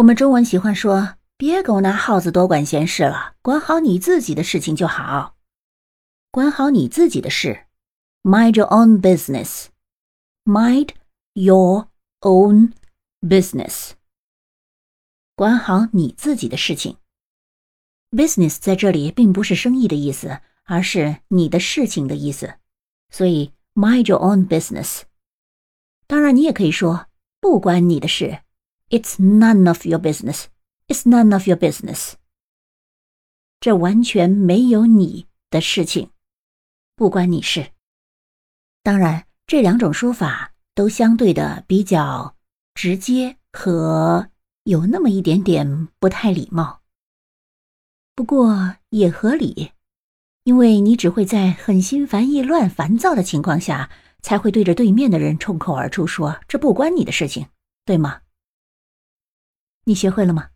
[0.00, 5.36] 我们中文喜欢说：“别给我拿耗子多管闲事了，管好你自己的事情就好。”
[6.32, 7.66] 管好你自己的事
[8.22, 10.94] ，mind your own business，mind
[11.34, 11.88] your
[12.20, 12.72] own
[13.20, 13.90] business。
[15.36, 16.96] 管好你自己的事情。
[18.10, 22.54] business 在这里并不是生意的意思，而是你的事情的意思，
[23.10, 25.02] 所以 mind your own business。
[26.06, 27.08] 当然，你也可以说
[27.38, 28.40] 不关你的事
[28.90, 30.44] ，It's none of your business。
[30.88, 32.12] It's none of your business。
[33.58, 36.10] 这完全没有你的事情，
[36.94, 37.70] 不关你事。
[38.82, 42.36] 当然，这两种说法都相对的比较
[42.74, 44.28] 直接和。
[44.64, 46.82] 有那么一点点不太礼貌，
[48.14, 49.72] 不过也合理，
[50.44, 57.46] 因为你只会在很心烦意乱、烦躁的情况下，才会对着对面的人冲口而出说：“这不关你的事情，
[57.86, 58.20] 对吗？”
[59.84, 60.50] 你学会了吗？